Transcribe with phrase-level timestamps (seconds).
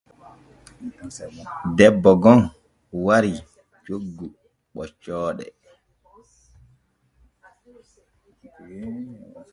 [1.77, 2.41] Debbo gom
[3.05, 3.39] warii
[3.83, 4.27] coggu
[4.73, 5.45] ɓoccooɗe.